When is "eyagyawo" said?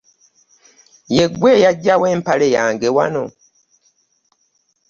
1.57-2.05